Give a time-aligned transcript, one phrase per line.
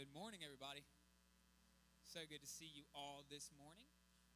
[0.00, 0.80] Good morning, everybody.
[2.08, 3.84] So good to see you all this morning.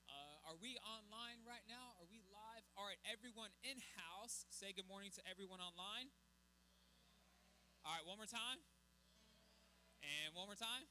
[0.04, 1.96] Uh, are we online right now?
[1.96, 2.68] Are we live?
[2.76, 6.12] All right, everyone in house, say good morning to everyone online.
[7.80, 8.60] All right, one more time.
[10.04, 10.84] And one more time.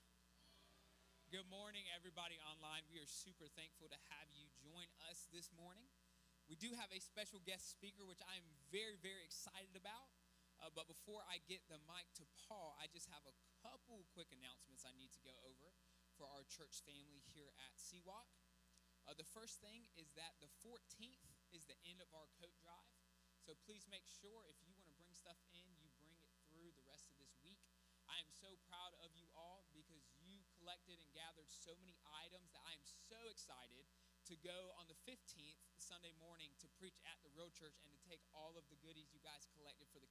[1.29, 2.81] Good morning, everybody online.
[2.89, 5.85] We are super thankful to have you join us this morning.
[6.49, 8.41] We do have a special guest speaker, which I'm
[8.73, 10.09] very, very excited about.
[10.63, 14.31] Uh, but before I get the mic to Paul, I just have a couple quick
[14.31, 15.75] announcements I need to go over
[16.15, 18.31] for our church family here at Seawalk.
[19.03, 22.95] Uh, the first thing is that the 14th is the end of our coat drive.
[23.43, 26.71] So please make sure if you want to bring stuff in, you bring it through
[26.79, 27.59] the rest of this week.
[28.07, 32.55] I am so proud of you all because you collected and gathered so many items
[32.55, 33.83] that I am so excited
[34.31, 37.99] to go on the 15th, Sunday morning, to preach at the Real Church and to
[38.07, 40.07] take all of the goodies you guys collected for the